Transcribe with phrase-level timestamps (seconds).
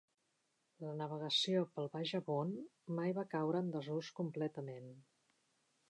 [0.85, 2.55] La navegació pel baix Avon
[3.01, 4.91] mai va caure en desús completament.